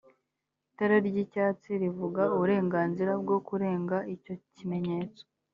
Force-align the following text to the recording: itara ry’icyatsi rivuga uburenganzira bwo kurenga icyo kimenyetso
itara 0.69 0.95
ry’icyatsi 1.07 1.69
rivuga 1.83 2.21
uburenganzira 2.35 3.11
bwo 3.21 3.37
kurenga 3.47 3.97
icyo 4.15 4.33
kimenyetso 4.55 5.23